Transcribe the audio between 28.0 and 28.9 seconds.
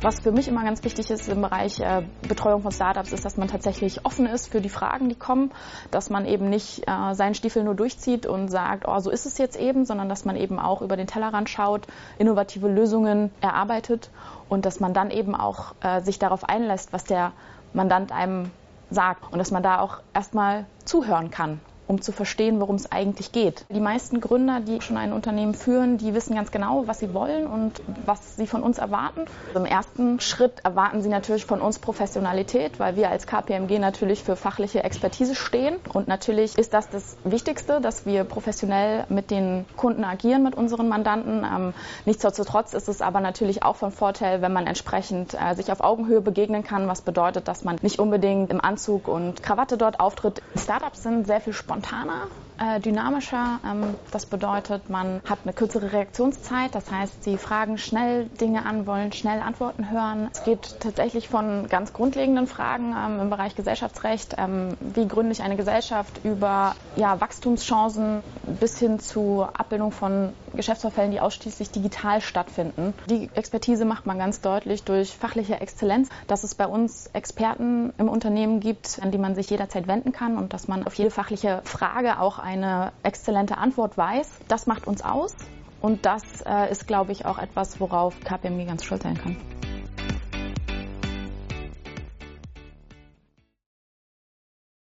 was sie von uns